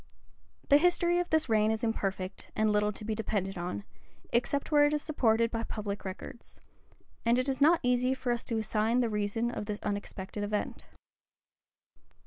The 0.69 0.79
history 0.79 1.19
of 1.19 1.29
this 1.29 1.47
reign 1.47 1.69
is 1.69 1.83
imperfect, 1.83 2.49
and 2.55 2.71
little 2.71 2.91
to 2.91 3.05
be 3.05 3.13
depended 3.13 3.55
on, 3.55 3.83
except 4.33 4.71
where 4.71 4.83
it 4.85 4.93
is 4.95 5.03
supported 5.03 5.51
by 5.51 5.61
public 5.61 6.05
records; 6.05 6.59
and 7.23 7.37
it 7.37 7.47
is 7.47 7.61
not 7.61 7.79
easy 7.83 8.15
for 8.15 8.31
us 8.31 8.43
to 8.45 8.57
assign 8.57 9.01
the 9.01 9.09
reason 9.11 9.51
of 9.51 9.67
this 9.67 9.83
unexpected 9.83 10.43
event. 10.43 10.87